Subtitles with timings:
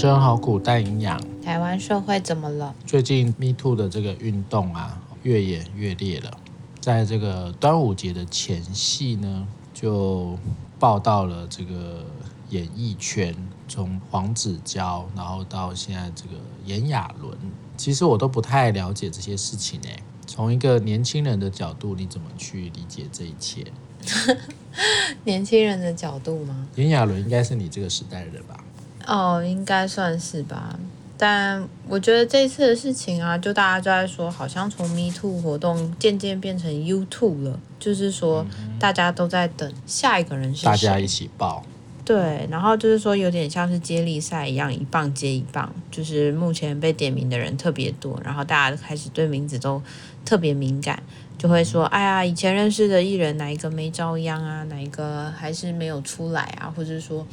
[0.00, 1.20] 生好苦带营养。
[1.42, 2.74] 台湾社会怎么了？
[2.86, 6.38] 最近 Me Too 的这个运动啊，越演越烈了。
[6.80, 10.38] 在这个端午节的前夕呢，就
[10.78, 12.02] 报道了这个
[12.48, 13.34] 演艺圈，
[13.68, 16.30] 从黄子佼，然后到现在这个
[16.64, 17.36] 炎亚纶，
[17.76, 19.98] 其实我都不太了解这些事情哎。
[20.26, 23.66] 从一个年轻人的角度，你怎么去理解这一切？
[25.24, 26.66] 年轻人的角度吗？
[26.76, 28.64] 炎亚纶应该是你这个时代的人吧？
[29.06, 30.78] 哦，应该算是吧。
[31.16, 38.46] 但我觉得这次的事情啊，就大家就在说，好像从 Me Too 活动渐渐变成 You Too 了，就是说
[38.78, 41.62] 大家都在等下一个人是谁，大家一起报。
[42.02, 49.80] 对，然后就是说有点像是接力赛一样，一棒接一棒，就是目前被点名的人特别多，然后大家开始对名字都
[50.24, 51.02] 特别敏感。
[51.36, 54.62] 就会说，哎呀，以前认识的艺人哪一个没遭殃啊？
[54.64, 56.72] 哪一个还是没有出来啊？
[56.74, 57.26] 或者说，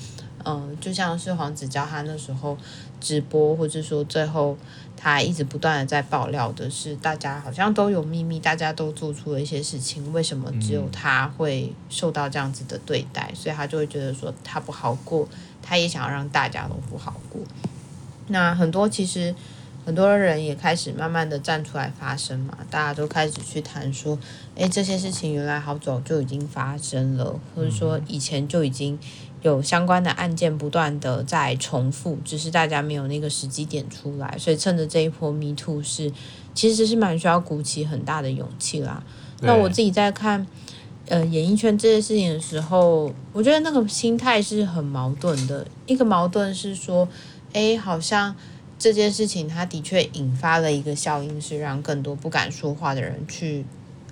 [0.48, 2.58] 嗯、呃，就像是黄子佼他那时候
[3.02, 4.58] 直播，或者说最后
[4.95, 13.30] 他一直不断的在爆料的是，大家好像都有秘密，大家都做出了一些事情，为什么只有他会受到这样子的对待？
[13.36, 15.28] 所以他就会觉得说他不好过，
[15.62, 17.42] 他也想要让大家都不好过。
[18.28, 19.36] 那很多其实。
[19.86, 24.20] 很多人也开始慢慢的站出来发声嘛，大家都开始去谈说，
[24.56, 29.00] 诶，这些事情原来好早就已经发生了，或者说以前就已经
[29.42, 36.12] 有相关的案件不断的在重复，只是大家没有那个时机点出来，所以趁着这一波 Me Too 是，
[36.54, 39.04] 其实是蛮需要鼓起很大的勇气啦。
[39.42, 40.46] 那我自己在看，
[41.08, 47.08] 呃，演艺圈这件事情的时候，我觉得那个心态是很矛盾的，一个矛盾是说，
[47.54, 48.36] 诶，好像。
[48.80, 53.66] 这件事情，它的确引发了一个效应，是让更多不敢说话的人去，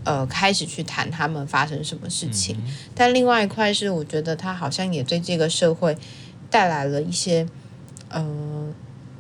[0.06, 2.56] 呃，开始去谈他们发生什么事情。
[2.66, 5.97] 嗯、但另外一块是，我觉得他好像也对这个社会
[6.50, 7.45] 带来了一些，
[8.09, 8.73] 呃，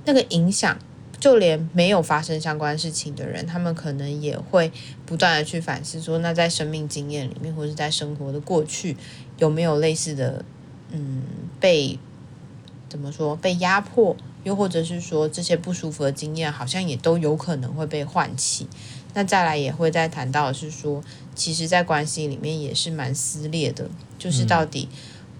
[0.05, 0.77] 那个影响。
[1.17, 4.71] 就连没有发生相关事情的人，他们可能也会
[5.07, 8.95] 不断的去反思，说，那在生命经验里面，或者在生活的过去，
[9.39, 10.45] 有没有类似的，
[10.91, 11.23] 嗯，
[11.59, 11.97] 被
[12.87, 14.15] 怎么说，被压迫？
[14.45, 18.67] 又或者是说，这些不舒服的经验，好像也都有可能会被唤起。
[19.15, 21.01] 那再来也会再谈到的是说，
[21.33, 23.89] 其实，在关系里面也是蛮撕裂的。
[24.19, 24.87] 就是到底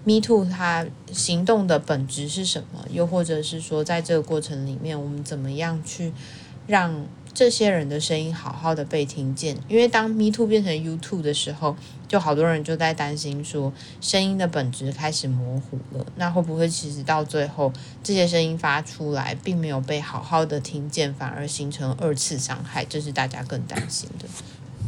[0.02, 2.84] ，Me Too 它行动的本质是什么？
[2.90, 6.12] 又或者是说，在这个过程里面，我们怎么样去
[6.66, 9.54] 让这些人的声音好好的被听见？
[9.68, 11.76] 因为当 Me Too 变成 You Too 的时候，
[12.08, 13.70] 就好多人就在担心说，
[14.00, 16.06] 声音的本质开始模糊了。
[16.16, 17.70] 那会不会其实到最后，
[18.02, 22.86] 这些声音发出来，并没有被好好的听见，反而形成二次伤害？
[22.86, 24.26] 这是大家更担心的。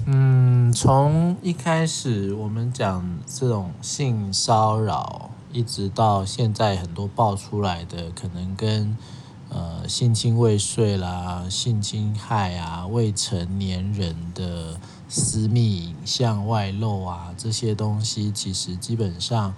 [0.07, 8.97] 嗯，从一开始我们讲这种性骚扰，一直到现在很多爆出来的，可能跟
[9.49, 14.79] 呃性侵未遂啦、性侵害啊、未成年人的。
[15.11, 19.55] 私密影像外露啊，这些东西其实基本上，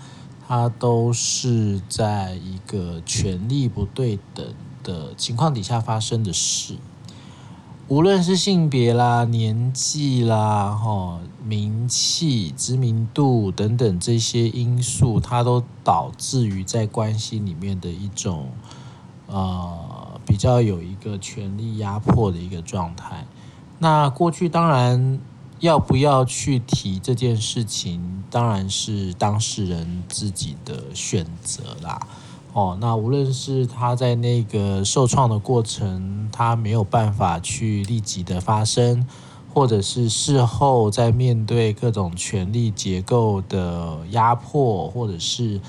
[0.47, 4.47] 它都是在一个权力不对等
[4.85, 6.77] 的情况底下发生的事。
[7.89, 18.51] 无论是性别啦、年纪啦、哈、名气、知名度等等这些因素，它都导致于在关系里面的一种
[19.31, 23.27] 呃比较有一个权力压迫的一个状态。
[23.79, 25.21] 那过去当然。
[25.61, 32.01] 要不要去提这件事情，当然是当事人自己的选择啦。
[32.55, 39.07] 哦，那无论是他在那个受创的过程，他没有办法去立即的发声，
[39.53, 45.61] 或者是事后在面对各种权力结构的压迫，或者是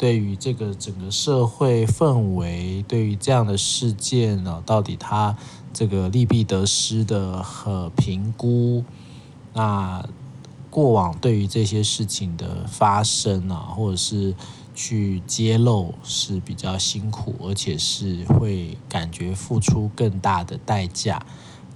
[0.00, 5.36] 对于这个整个社会氛围，对于这样的事件呢，到底他
[5.74, 8.82] 这个利弊得失的和评估。
[9.52, 10.02] 那
[10.70, 14.34] 过往对于这些事情的发生啊，或者是
[14.74, 21.26] 去揭露是比较辛苦，而且是会感觉付出更大的代价。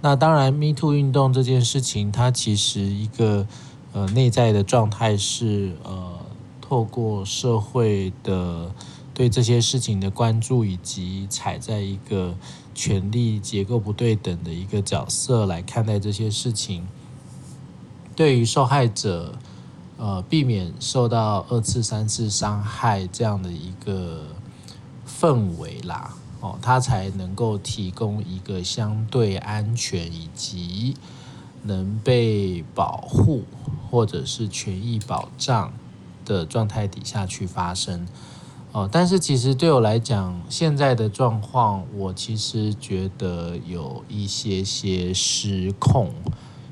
[0.00, 3.46] 那当然，Me Too 运动这件事情，它其实一个
[3.92, 6.20] 呃内在的状态是呃
[6.66, 8.72] 透过社会的
[9.12, 12.34] 对这些事情的关注，以及踩在一个
[12.74, 16.88] 权力结构不对等的一个角色来看待这些事情。
[18.16, 19.36] 对于受害者，
[19.98, 24.22] 呃，避免受到二次、三次伤害这样的一个
[25.06, 30.96] 氛围啦，哦，他才能够提供一个相对安全以及
[31.62, 33.42] 能被保护
[33.90, 35.70] 或者是权益保障
[36.24, 38.06] 的状态底下去发生。
[38.72, 46.12] 哦，但是其实对我来讲，现在的状况，我其实觉得有一些些失控。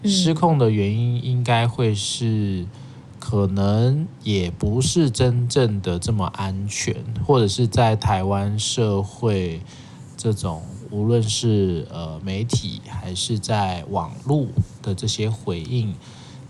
[0.04, 2.66] 失控的原因应该会是，
[3.20, 9.62] 可能也不是真正的这么安全，或者是在台湾社会
[10.16, 10.60] 这种，
[10.90, 14.48] 无论是呃媒体还是在网络
[14.82, 15.94] 的这些回应，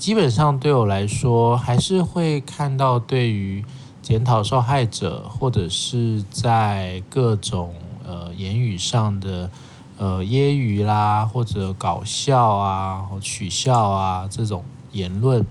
[0.03, 3.65] 基本上对我来说，还是会看到对于。
[4.03, 7.73] 检讨受害者，或者是在各种
[8.05, 9.49] 呃言语上的
[9.97, 15.47] 呃揶揄啦，或者搞笑啊、取笑啊这种言论，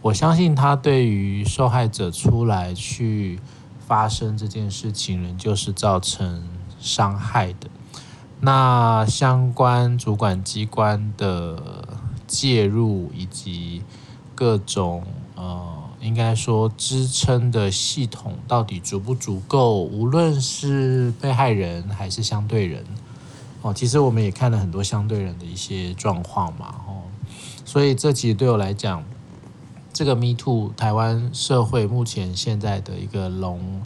[0.00, 3.38] 我相信他对于受害者出来去
[3.86, 6.42] 发生这件事情，仍旧是造成
[6.80, 7.68] 伤害的。
[8.40, 11.62] 那相关主管机关的
[12.32, 13.82] 介入以及
[14.34, 15.04] 各种
[15.36, 15.78] 呃。
[16.02, 19.82] 应该说，支撑的系统到底足不足够？
[19.82, 22.84] 无论是被害人还是相对人，
[23.62, 27.06] 哦，其实我们也看了很多相对人的一些状况嘛，哦，
[27.64, 29.04] 所以这其实对我来讲，
[29.92, 33.80] 这个 Me Too 台湾社会目前现在的一个容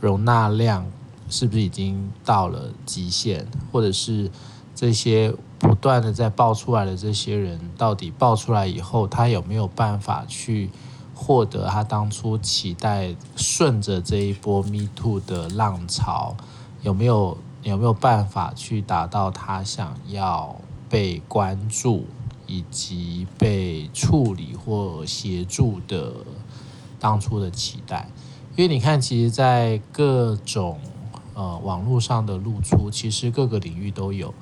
[0.00, 0.86] 容纳量，
[1.28, 3.44] 是不是已经到了极限？
[3.72, 4.30] 或者是
[4.72, 10.70] 这些不断的在爆出来的这些人，到底爆出来以后，他有没有办法去？
[11.18, 16.36] 获得他当初期待，顺着这一波 Me Too 的浪潮，
[16.82, 20.60] 有没有有没有办法去达到他想要
[20.90, 22.04] 被关注
[22.46, 26.12] 以及被处理或协助的
[27.00, 28.10] 当初的期待？
[28.54, 30.78] 因为你看，其实，在各种
[31.32, 34.34] 呃网络上的露出，其实各个领域都有。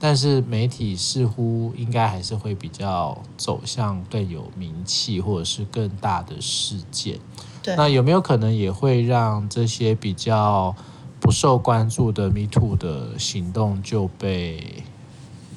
[0.00, 7.20] 但是媒体似乎应该还是会比较走向更有名气或者是更大的事件。
[7.62, 10.74] 对，那有没有可能也会让这些比较
[11.20, 14.82] 不受关注的 Me Too 的行动就被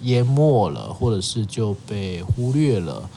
[0.02, 3.10] 淹没了，或者是就被忽略了？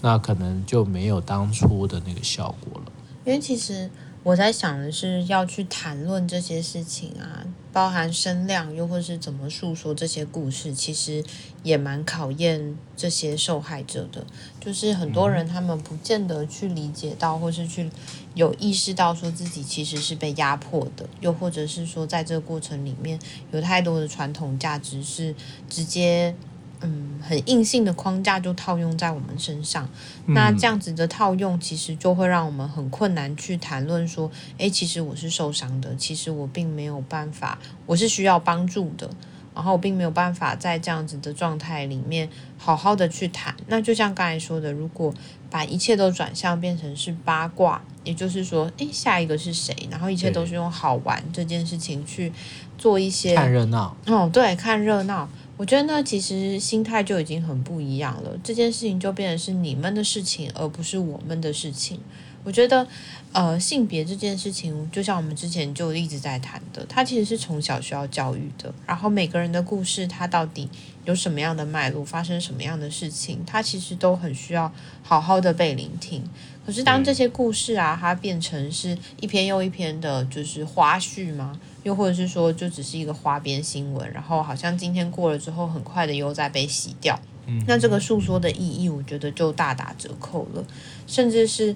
[0.00, 2.92] 那可能就没有当初的那个效果了。
[3.24, 3.90] 因为其实。
[4.22, 7.40] 我在想的是要去谈论这些事情啊，
[7.72, 11.24] 包含声量，又或是怎么诉说这些故事，其实
[11.62, 14.26] 也蛮考验这些受害者的。
[14.60, 17.90] 就是很多人他们不见得去理解到，或是去
[18.34, 23.18] 有意识到说自己其实是被压迫的，又或者是说在这个过程里面
[23.52, 25.34] 有太多的传统价值是
[25.68, 26.34] 直接。
[26.82, 29.88] 嗯，很硬性的框架就套用在我们身上，
[30.26, 39.10] 嗯，那这样子的套用，其实就会让我们很困难去谈论说，诶，其实我是受伤的，其实我并没有办法，我是需要帮助的，
[39.54, 43.54] 然后我并没有办法在这样子的状态里面好好的去谈。
[43.66, 45.12] 那就像刚才说的，如果
[45.50, 49.76] 把一切都转向变成是八卦，也就是说，诶，下一个是谁？
[49.90, 52.32] 然后一切都是用好玩这件事情去
[52.78, 53.94] 做一些看热闹。
[54.06, 55.28] 哦，对，看热闹。
[55.60, 58.30] 我觉得呢，其实心态就已经很不一样了。
[58.42, 62.00] 这件事情就变成是你们的事情，而不是我们的事情。
[62.42, 62.86] 我觉得，
[63.34, 68.72] 呃，性别这件事情，就像我们之前就一直在谈的，它其实是从小需要教育的。
[68.86, 70.66] 然后每个人的故事，它到底
[71.04, 74.72] 有什么样的脉络，发生什么样的事情，它其实都很需要
[75.02, 76.24] 好好的被聆听。
[76.64, 81.60] 可是当这些故事啊，它变成是一篇又一篇的，就是花絮吗？
[81.82, 87.18] 又或者是说，就只是一个花边新闻，然后好像今天过了之后，很快的又在被洗掉。
[87.46, 90.62] 嗯，那这个诉说的意义，我觉得就大打折扣了。
[91.06, 91.74] 甚至是，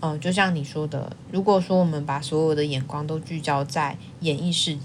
[0.00, 4.76] 呃，就像你说的，如果说我们把所有的眼光都聚焦在演艺事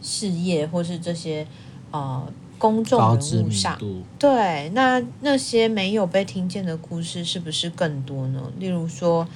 [0.00, 1.46] 事业，或是这些
[1.90, 3.78] 呃公众人物上，
[4.18, 8.52] 对，那那些没有被听见的故事，是不是更多呢？
[8.58, 9.26] 例如说。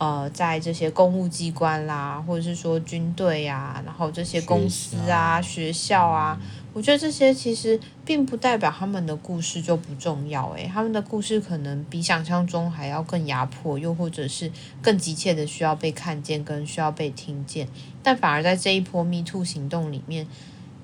[0.00, 6.40] 呃，在这些公务机关啦，或者是说军队呀，然后这些公司啊、学校，啊，
[6.72, 10.48] 我觉得这些其实并不代表他们的故事就不重要。
[10.52, 17.68] 诶，他们的故事可能比想象中还要更压迫，又或者是更急切的需要被看见跟需要被听见。
[18.02, 20.26] 但反而在这一波 Me Too 行动里面，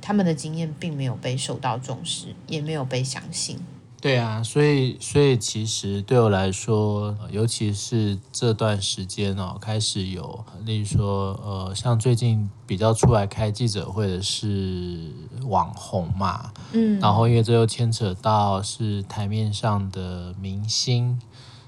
[0.02, 3.58] 他们的经验并没有被受到重视，也没有被相信。
[4.06, 15.10] 对啊，所以所以其实对我来说，尤其是这段时间哦，开始有，例如说，呃，像最近比较出来开记者会的是
[15.48, 21.20] 网红嘛，嗯，然后因为这又牵扯到是台面上的明星，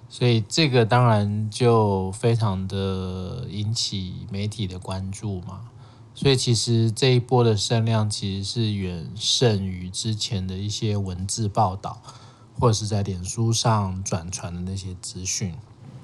[0.09, 5.63] 所以这个当然就非常的引起媒体的关注嘛。
[6.15, 12.01] 所以其实这一波的声量其实是远胜于之前的一些文字报道。
[12.59, 15.55] 或者是在脸书上转传的那些资讯，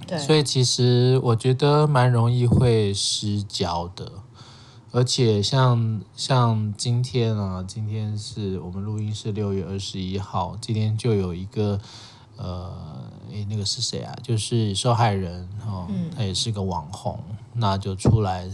[0.07, 4.13] 对，所以其实我觉得蛮容易会失焦的，
[4.93, 11.81] 而且像像今天啊，今天是我们录音是六月二十一号，今天就有一个
[12.37, 12.73] 呃，
[13.33, 14.15] 诶，那个是谁啊？
[14.23, 17.19] 就是受害人哦，他也是个网红，
[17.55, 18.49] 那就出来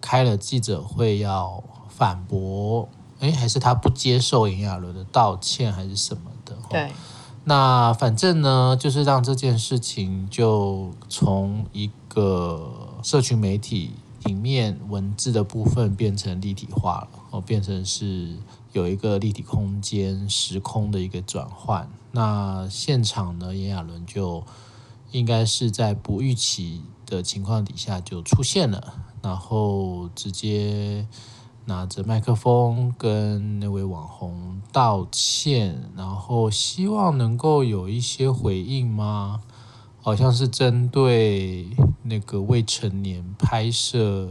[0.00, 2.88] 开了记者会要反驳，
[3.20, 6.56] 诶，还是他不接受炎亚纶的道歉还是什么的？
[6.68, 6.90] 对，
[7.44, 13.92] 那反正呢，就是让这件事情就从一个社群媒体。
[14.22, 18.36] 平面文字的部分变成立体化了，哦，变成是
[18.72, 21.90] 有一个立体空间、时空的一个转换。
[22.12, 24.44] 那现场呢，炎亚纶就
[25.10, 28.92] 应该是在不预期的情况底下就出现了，
[29.22, 31.06] 然后直接
[31.70, 39.40] 拿着麦克风跟那位网红道歉，然后希望能够有一些回应吗？
[40.02, 41.68] 好像是针对
[42.02, 44.28] 那个未成年拍摄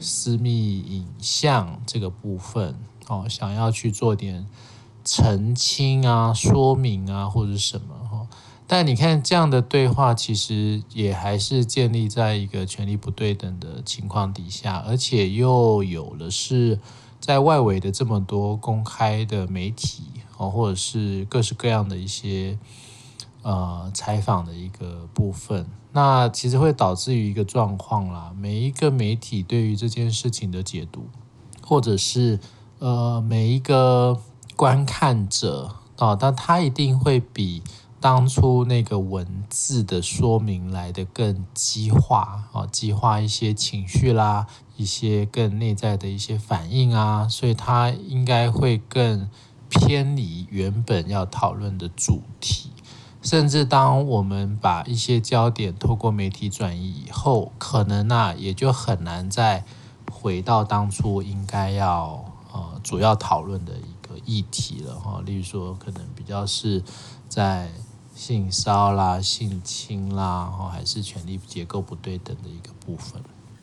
[0.00, 2.74] 私密影像这个部分，
[3.06, 4.44] 哦，想要去做点
[5.04, 7.99] 澄清啊、说明啊，或者什么哈。
[8.72, 16.78] 但你看这样的对话，其实也还是建立在一个权力不对等的情况底下，而且又有了是
[17.18, 20.04] 在外围的这么多公开的媒体
[20.36, 22.56] 哦，或者是各式各样的一些。
[23.42, 28.30] 呃，采访的一个部分，那其实会导致于一个状况啦。
[28.38, 31.06] 每一个媒体对于这件事情的解读，
[31.62, 32.38] 或者是
[32.80, 34.20] 呃每一个
[34.56, 37.62] 观看者啊，但他一定会比
[38.00, 49.28] 当初那个文字的说明来得更激化啊，激化一些情绪啦，一些更内在的一些反应啊，所以它应该会更
[49.68, 52.70] 偏离原本要讨论的主题。
[53.20, 59.62] 甚至当我们把一些焦点透过媒体转移以后，可能那也就很难再
[60.10, 65.20] 回到当初应该要呃主要讨论的一个议题了哈。
[65.26, 66.82] 例如说，可能比较是
[67.28, 67.70] 在
[68.20, 73.22] 性骚啦、性侵啦，然后，还是权力结构不对等的一个部分。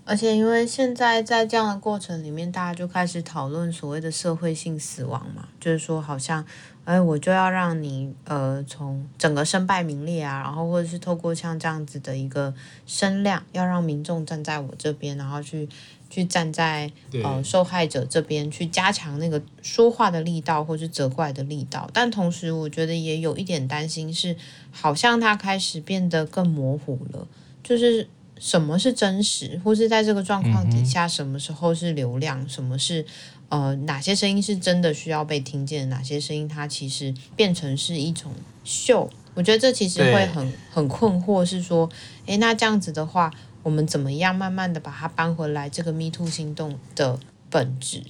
[0.10, 6.46] 而且，因为现在在这样的过程里面，大家就开始讨论所谓的社会性死亡嘛，就是说，好像，
[6.86, 12.54] 哎，我就要让你呃，从整个身败名裂啊，然后或者是透过像这样子的一个
[12.86, 15.68] 声量，要让民众站在我这边，然后去
[16.10, 21.90] 去站在呃受害者这边，去加强那个说话的力道，或是责怪的力道。
[21.92, 24.38] 但同时，我觉得也有一点担心是，
[24.72, 27.28] 好像它开始变得更模糊了，
[27.62, 28.08] 就是。
[28.40, 33.06] 什么是真实，或是在这个状况底下，什么时候是流量，嗯、什么是
[33.50, 38.32] 呃哪些声音是真的需要被听见，哪些声音它其实变成是一种
[38.64, 39.10] 秀。
[39.34, 41.90] 我觉得这其实会很很困惑，是说，
[42.26, 45.70] 诶，那这样子的话，我们怎么样慢慢的把它搬回来？
[45.70, 48.02] 这个 Me Too 行动的本质。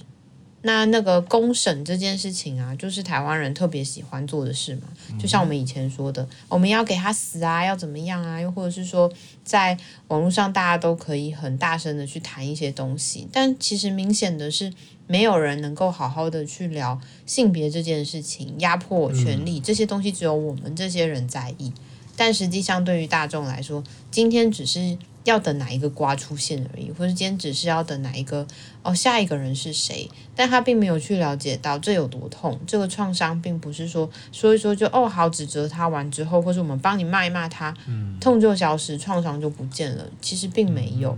[0.68, 4.82] 那那个公审这件事情啊，就是台湾人特别喜欢做的事嘛。
[5.18, 8.38] 就像我们以前说的，我们要给他死啊，要怎么样啊？
[8.38, 9.10] 又或者是说，
[9.42, 14.70] 在网络上大家都可以很大声的去谈一些东西，但其实明显的是，
[15.06, 21.72] 没有人能够好好的去聊性别这件事情，压迫权力这些东西，只有我们这些人在意。
[22.14, 24.98] 但实际上，对于大众来说，今天只是。
[25.28, 28.46] 要等哪一个瓜出现而已，或者今天只是要等哪一个
[28.82, 30.10] 哦，下一个人是谁？
[30.34, 32.58] 但他并没有去了解到这有多痛。
[32.66, 40.06] 这个创伤并不是说说一说就哦好指责他完之后，或是我们帮你骂一骂他，嗯，痛就消失，创伤就不见了。
[40.22, 41.16] 其实并没有。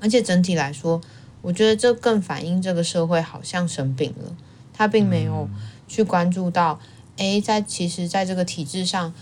[0.00, 1.00] 而且整体来说，
[1.42, 4.36] 我觉得这更反映这个社会好像生病了。
[4.72, 5.48] 他并没有
[5.88, 6.78] 去关注到，
[7.16, 9.14] 诶，在其实在这个体制上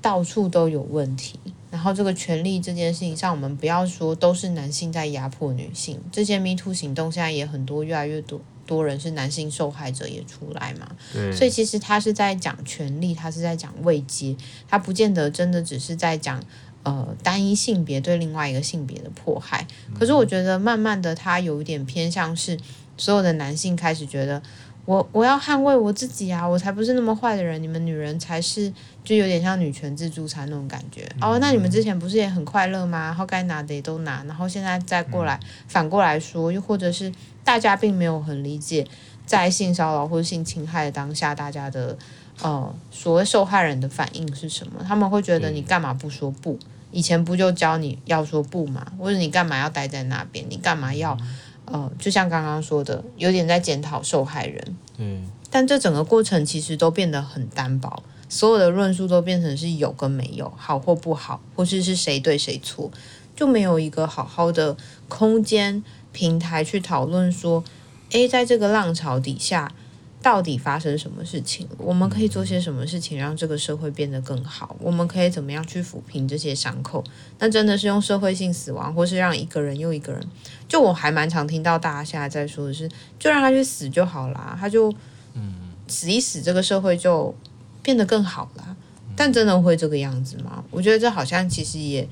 [0.00, 1.38] 到处都有问题。
[1.70, 10.88] 然后这个权利这件事情上，我们不要说都是男性在压迫女性，这些 Me Too 行动现在也很多，越来越多多人是男性受害者也出来嘛。
[11.12, 11.30] 对。
[11.30, 14.34] 所以其实他是在讲权利，他是在讲位阶，
[14.66, 16.42] 他不见得真的只是在讲
[16.84, 19.66] 呃单一性别对另外一个性别的迫害。
[19.94, 22.58] 可是我觉得慢慢的，他有一点偏向是
[22.96, 24.42] 所有的男性开始觉得。
[24.88, 26.48] 我我要捍卫我自己啊！
[26.48, 28.72] 我才不是那么坏的人，你们女人才是，
[29.04, 31.06] 就有点像女权自助餐那种感觉。
[31.16, 33.04] 嗯、哦，那你们之前不是也很快乐吗？
[33.04, 37.12] 然后该拿的也都拿，然后现在再过来、嗯、反过来说，又或者是
[37.44, 38.86] 大家并没有很理解，
[39.26, 41.98] 在性骚扰或者性侵害的当下，大家的
[42.40, 44.82] 呃所谓受害人的反应是什么？
[44.88, 46.58] 他们会觉得你干嘛不说不？
[46.92, 48.90] 以前不就教你要说不吗？
[48.98, 50.46] 或者你干嘛要待在那边？
[50.48, 51.12] 你干嘛要？
[51.20, 51.28] 嗯
[51.72, 54.76] 呃，就像刚刚说的，有点在检讨受害人。
[54.96, 55.20] 对，
[55.50, 62.90] 但这整个过程其实都变得很单薄，所有的论述都变成是有跟没有，好或不好，或是是谁对谁错，
[63.34, 64.76] 就没有一个好好的
[65.08, 65.82] 空间
[66.12, 67.62] 平台去讨论说，
[68.10, 69.72] 诶，在这个浪潮底下。
[70.20, 71.66] 到底发生什么事情？
[71.78, 74.76] 我们可以做些什么事情让这个社会变得更好？
[74.80, 77.02] 我们可以怎么样去抚平这些伤口？
[77.38, 80.26] 那真的是用社会性死亡，或是让一个人又一个人？
[80.66, 84.92] 就我还蛮常听到大家现在在说的是，就让他去死就好啦，他就
[85.34, 85.54] 嗯
[85.86, 87.34] 死一死，这个社会就
[87.82, 88.76] 变得更好了。
[89.16, 90.64] 但真的会这个样子吗？
[90.70, 92.08] 我觉得这好像其实也。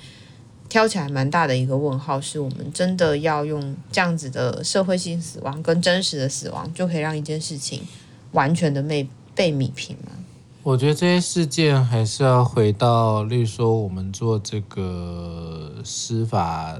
[0.76, 7.80] 挑起来蛮大的一个问号，是我们真的要用这样子的社会性死亡跟真实的死亡，就可以让一件事情
[8.33, 10.12] 完全的被被弭平吗？
[10.62, 16.76] 我觉得这些事件还是要回到，例如说我们做这个司法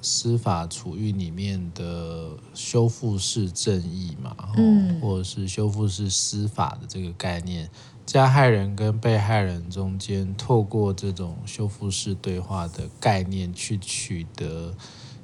[0.00, 7.68] 司法处遇里面的修复式正义嘛，嗯，或者是修复式司法的这个概念。
[8.10, 14.74] 加害人跟被害人中间，透过这种修复式对话的概念去取得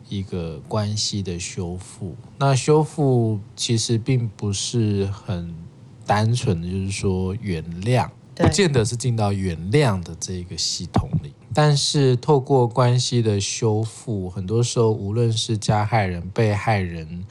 [0.08, 2.14] 一个关系的修复。
[2.38, 5.52] 那修复其实并不是很
[6.06, 11.34] 单纯的，就是说原谅，不见得是进到原谅的这个系统里。
[11.52, 17.24] 但是透过关系的修复，很多时候无论是加害人、被害人。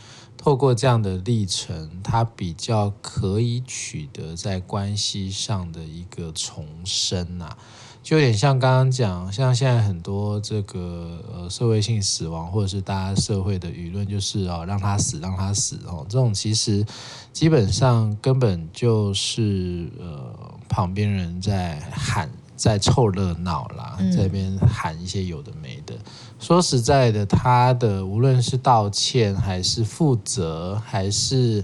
[0.46, 7.58] 透过这样的历程，他比较可以取得在关系上的一个重生啊，
[8.04, 16.86] 就有点像刚刚讲，像现在很多这个呃社会性死亡，或者是大家社会的舆论，就是哦让他死，让他死哦，这种其实
[17.34, 20.32] 基本上根本就是呃
[20.70, 22.30] 旁边人在喊。
[22.58, 25.94] 在凑热闹啦，在这边喊一些有的没的。
[26.40, 31.64] 说实在的，他的无论是道歉，还是负责，还是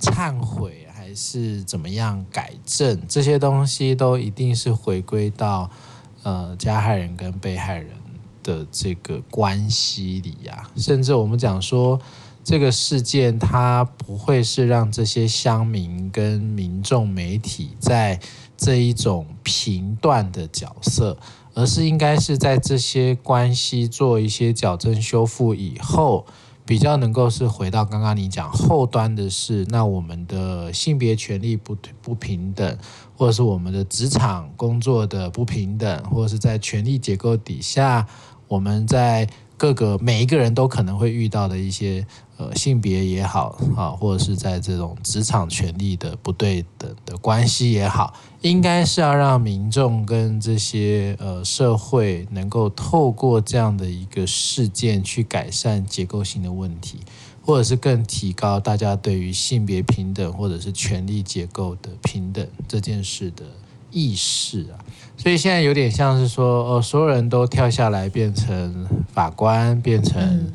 [0.00, 5.70] 忏悔，还是怎么样改正，这些东西都一定是回归到
[6.22, 7.90] 呃加害人跟被害人
[8.42, 12.00] 的这个关系里呀、甚至我们讲说，
[12.42, 18.18] 这个事件它不会是让这些乡民跟民众媒体在。
[18.54, 21.18] 这一种评断的角色，
[21.54, 26.24] 而是应该是在这些关系做一些矫正修复以后，
[26.64, 32.78] 比较能够是回到刚刚你讲后端的事，那我们的性别权利不不平等，
[33.16, 38.06] 或者是我们的职场工作的不平等，或者是在权力结构底下，
[38.48, 39.28] 我们在
[39.62, 42.04] 各个每一个人都可能会遇到的一些。
[42.38, 56.98] 呃，性别也好啊，或者是在这种职场权力的不对等的关系也好，应该是要让民众跟这些呃社会能够透过这样的一个事件去改善结构性的问题，
[57.42, 63.44] 或者是更提高大家对于性别平等或者是权力结构的平等这件事的
[63.92, 64.74] 意识啊。
[65.16, 70.20] 所以现在有点像是说，呃，所有人都跳下来变成法官，变成。
[70.20, 70.52] 嗯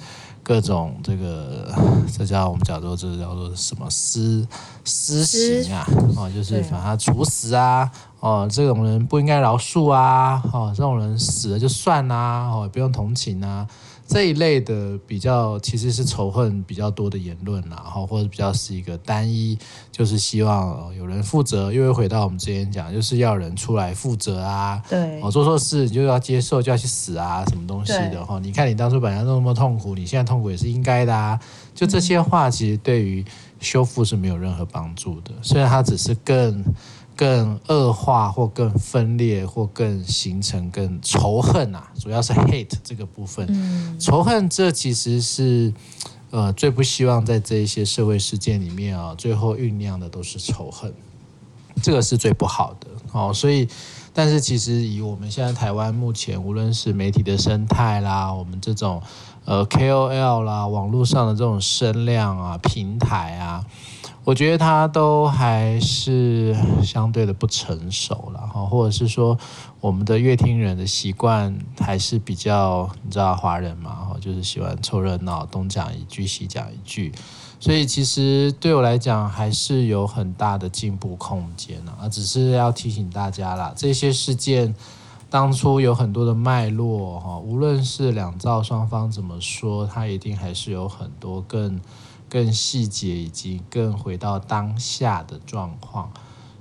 [0.48, 1.76] 各种这个，
[2.18, 4.48] 这叫我们叫做这叫做什么私
[4.86, 5.86] 私刑啊？
[6.16, 7.92] 哦，就是把他处死啊！
[8.22, 10.42] 哦，这种人不应该饶恕啊！
[10.54, 12.50] 哦，这种人死了就算啦！
[12.50, 13.68] 哦，也不用同情啊。
[14.08, 19.60] 这一类的比较其实是仇恨比较多的言论，然后或者比较是一个单一，
[19.92, 24.82] 就是希望有人负责，又会回到我们之前讲，就是要人出来负责啊。
[24.90, 28.40] 对，哦，做错事你就要接受，就要去死啊，什么东西的哈？
[28.40, 31.38] 你看你当初本来那么痛苦，你现在痛苦也是应该的啊。
[31.76, 33.24] 就这些话，其实对于
[33.60, 36.64] 修复是没有任何帮助的，虽然它只是更。
[37.18, 43.48] 更恶化或更分裂或更形成更仇恨啊，主要是 hate 这个部分。
[43.50, 45.74] 嗯、仇恨这其实是
[46.30, 50.94] 呃最不希望在这一些社会事件里面啊，最后酝酿的都是仇恨，
[51.82, 53.34] 这个是最不好的哦。
[53.34, 53.68] 所以，
[54.14, 59.02] 但是其实以我们现在台湾目前无论是媒体的生态啦，我们这种
[59.46, 63.66] 呃 KOL 啦，网络上的这种声量啊，平台啊。
[64.28, 69.40] 我觉得他都还是相对的不成熟了哈，或者是说
[69.80, 77.14] 我们的乐听人的习惯还是比较，你知道华人嘛，就是喜欢凑热闹，东讲一句西讲一句，
[77.58, 84.76] 所以其实对我来讲还是有很大的进步空间啊，只是要提醒大家啦，这些事件
[85.30, 91.80] 当初有很多的脉络哈，无论是两造双方怎么说，它一定还是有很多更。
[92.30, 96.12] 更细节以及更回到当下的状况，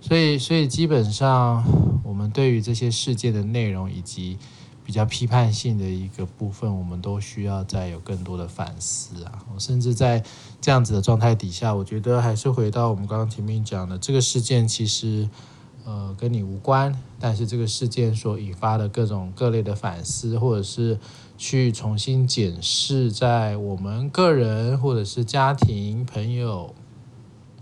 [0.00, 1.64] 所以所以基本上
[2.04, 4.38] 我们对于这些事件的内容以及
[4.84, 9.42] 比较批判性的一个部分，我们都需要再有更多的反思啊！
[9.58, 10.22] 甚至在
[10.60, 15.28] 这样子的状态底下，我觉得还是回到我们刚刚前面讲的，这个事件其实
[15.86, 20.98] 呃跟你无关，但是这个事件所引发的各种各类的反思，或者是
[21.38, 26.74] 去重新检视，在我们个人或者是家庭、朋友、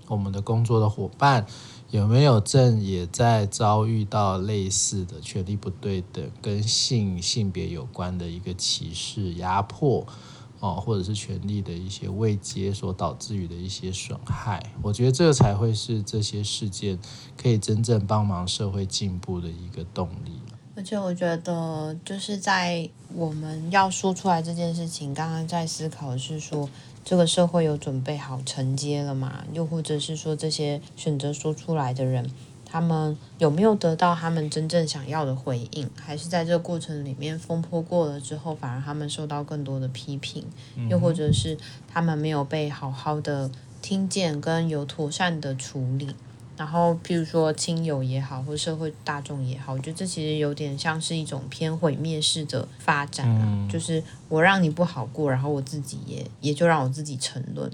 [0.09, 1.47] 我们的工作的伙伴，
[1.91, 10.07] 有没有正也在遭遇到类似的权力不对等、跟性性别有关的一个歧视、压迫？
[10.65, 16.99] 哦，或者是权力的一些未接所导致于的一些损害，我觉得这个才会是这些事件
[17.37, 20.33] 可以真正帮忙社会进步的一个动力。
[20.75, 26.67] 而且我觉得，就是在我们要说出来这件事情，刚刚在思考是说，
[27.05, 29.45] 这个社会有准备好承接了吗？
[29.53, 32.31] 又或者是说，这些选择说出来的人，
[32.75, 35.89] 他们有没有得到他们真正想要的回应？
[35.95, 40.45] 还是在这个过程里面风波过了之后，反而他们受到更多的批评？
[40.91, 41.57] 又或者是
[41.87, 43.49] 他们没有被好好的
[43.81, 46.17] 听见，跟有妥善的处理？
[46.57, 57.71] 然后，譬如说亲友也好，或社会大众也好，我觉得这其实有点像是一种偏毁灭式的发展啊，就是我让你不好过，然后我自己也也就让我自己沉沦。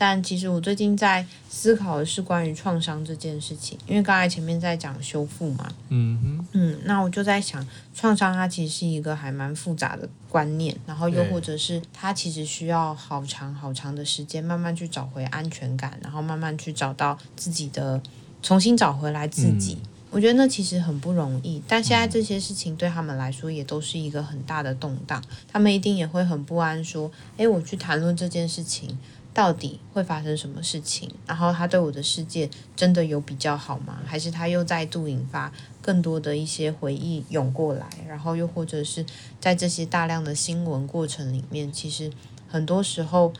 [0.00, 7.62] 但其实我最近在思考的是关于创伤这件事情，因为刚才前面在讲修复嘛，嗯哼，嗯，那我就在想，
[7.94, 18.00] 创伤它其实是一个还蛮复杂的观念，然后又或者是它其实需要好长好长的时间，慢慢去找回安全感，然后慢慢去找到自己的，
[18.42, 19.76] 重新找回来自己。
[19.82, 28.96] 嗯，我觉得那其实很不容易，但现在这些事情对他们来说也都是一个很大的动荡，他们一定也会很不安，说，诶，我去谈论这件事情。
[29.32, 31.08] 到底会发生什么事情？
[31.26, 34.00] 然后他对我的世界真的有比较好吗？
[34.04, 37.88] 还是他又再度引发更多的一些回忆涌过来？
[38.08, 39.06] 然后又或者是
[39.38, 42.10] 在这些大量的新闻过程里面，其实
[42.48, 43.32] 很多时候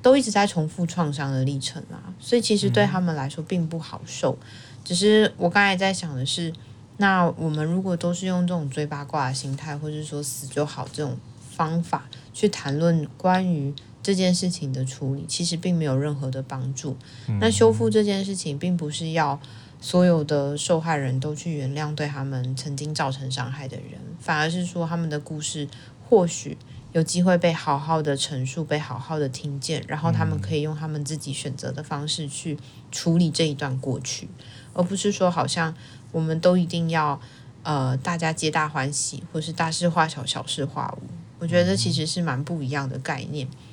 [0.00, 2.14] 都一直在重复创伤的历程啊。
[2.20, 4.38] 所以其实对他们来说并不好受。
[4.84, 6.52] 只是我刚才在想的是，
[6.98, 11.16] 那我们如果都是用这种追八卦的心态，或者说死就好这种
[11.50, 13.74] 方法去谈论关于。
[14.02, 16.96] 这件事情的处理其实并没有任何的帮助。
[17.40, 19.40] 那修复这件事情，并不是要
[19.80, 25.68] 所有的受害人都去原谅对他们曾经造成伤害的人，反而是说他们的故事
[26.08, 26.56] 或许
[26.92, 32.58] 有机会被好好的陈述，被好好的听见，然后他们可以用他们自己选择的方式去
[32.90, 34.28] 处理这一段过去，
[34.74, 35.74] 而不是说好像
[36.12, 37.20] 我们都一定要
[37.62, 41.02] 呃大家皆大欢喜，或是大事化小，小事化无。
[41.38, 43.48] 我觉得这其实是蛮不一样的概念。
[43.48, 43.71] 嗯，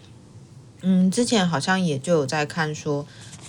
[0.81, 3.05] 嗯之前好像也就有在看说，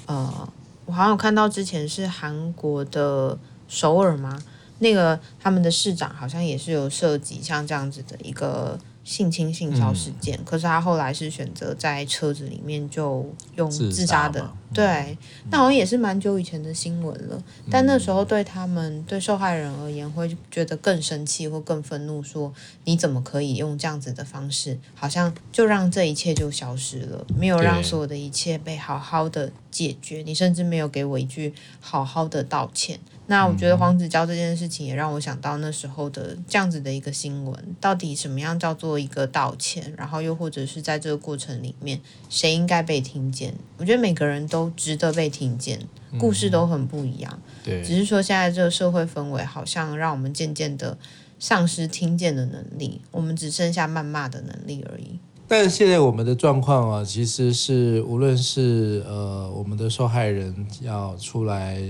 [0.07, 0.49] 呃，
[0.87, 3.39] 我好像有看到之前是韩国的
[3.69, 4.41] 首尔吗？
[4.81, 8.79] 那个他们的市长好像也是有涉及像这样子的一个。
[9.11, 15.19] 性侵、性骚事件，嗯，可是他后来是选择在车子里面就用自杀的，杀对，嗯，
[15.51, 17.69] 那好像也是蛮久以前的新闻了，嗯。
[17.69, 33.01] 但那时候对他们对受害人而言，会觉得更生气或更愤怒，说你怎么可以用这样子的方式，好像就让这一切就消失了，没有让所有的一切被好好的解决，你甚至没有给我一句好好的道歉。
[33.31, 39.95] 那我觉得黄子佼这件事情也让我想到那时候的这样子的一个新闻，到底什么样叫做一个道歉？
[39.97, 43.55] 然后又或者是在这个过程里面，谁应该被听见？
[43.77, 45.79] 我觉得每个人都值得被听见，
[46.19, 47.41] 故事都很不一样。
[47.63, 50.99] 对，只是说现在这个社会氛围好像让我们渐渐的
[51.39, 55.21] 丧失听见的能力，我们只剩下谩骂的能力而已。
[55.47, 61.81] 但是现在我们的状况啊，其实是无论是呃我们的受害人要出来。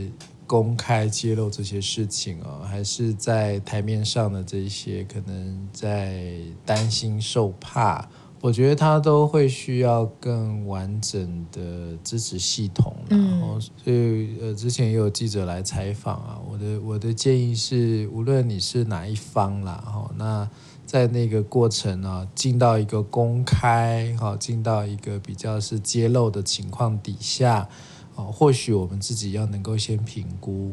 [0.51, 8.05] 公开揭露这些事情哦，还是在台面上的这些可能在担心受怕，
[8.41, 12.97] 我觉得他都会需要更完整的支持系统。
[13.09, 20.51] 然后，所以呃，之前也有记者来采访啊，我的我的建议是，无论你是哪一方啦，哈，那
[20.85, 27.69] 在那个过程呢，进到一个公开，哈，进到一个比较是揭露的情况底下。
[28.15, 30.73] 或许我们自己要能够先评估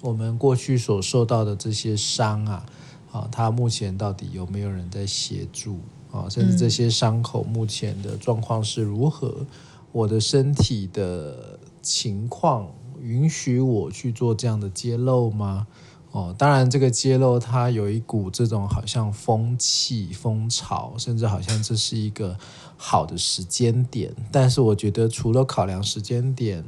[0.00, 2.66] 我们过去所受到的这些伤啊，
[3.12, 5.78] 啊，他目前到底有没有人在协助
[6.10, 6.28] 啊？
[6.28, 9.46] 甚至这些伤口目前的状况是如何？
[9.92, 12.68] 我的身体的情况
[13.00, 15.66] 允许我去做这样的揭露吗？
[16.12, 22.36] 哦，当然，这个揭露它有一股这种好像风气、风潮，甚至好像这是一个
[22.76, 24.14] 好的时间点。
[24.30, 26.62] 但是，我觉得除了考量时间点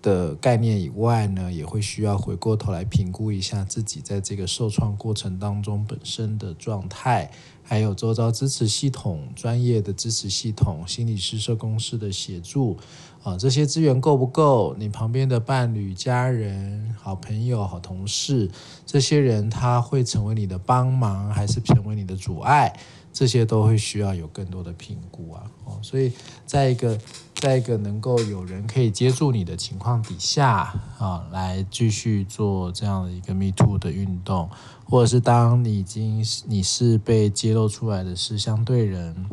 [0.00, 7.32] 的概念以外呢，也会需要回过头来评估一下自己在这个受创过程当中本身的状态。
[7.68, 12.76] 还有周遭支持系统、专业的支持系统、心理师、社工师的协助，
[13.26, 14.76] 啊，这些资源够不够？
[14.78, 18.48] 你旁边的伴侣、家人、好朋友、好同事，
[18.86, 22.72] 这些人他会成为你的帮忙，还是成为你的阻碍？
[23.12, 25.42] 这些都会需要有更多的评估啊。
[25.64, 26.12] 哦，所以
[26.44, 26.96] 在一个
[27.34, 34.48] 在一个能够有人可以接住你的情况底下啊，来继续做这样的一个 Me Too 的运动，
[34.84, 39.26] 或者是当你已经你是被揭露出来的是相对人，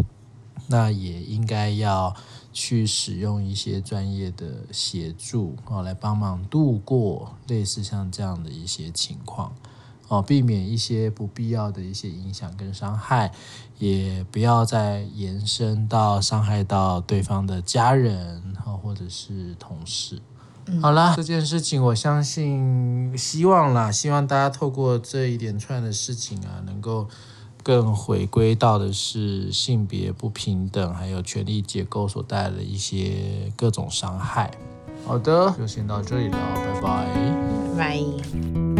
[0.66, 2.16] 那也应该要
[2.54, 9.52] 去使用一些专业的协助啊，来帮忙度过类似像这样的一些情况。
[10.10, 13.32] 哦，避免一些不必要的一些影响跟伤害，
[13.80, 18.44] 也不要再延伸到伤害到对方的家人
[18.84, 20.22] 或者是同事。
[20.66, 27.08] 嗯、好啦，这件事情我相信，希望啦，希望大家透过这一连串的事情啊，能够
[27.64, 34.52] 更回归到的是性别不平等，还有权力结构所带来的一些各种伤害。
[35.06, 37.08] 好的，就先到这里了，拜拜。
[37.78, 38.73] 拜。